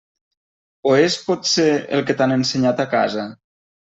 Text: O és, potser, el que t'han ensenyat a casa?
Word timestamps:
O 0.91 0.93
és, 1.01 1.17
potser, 1.27 1.67
el 1.97 2.03
que 2.09 2.17
t'han 2.21 2.35
ensenyat 2.37 2.83
a 2.87 2.87
casa? 2.97 3.27